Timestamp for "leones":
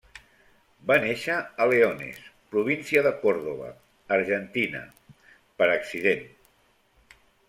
1.71-2.23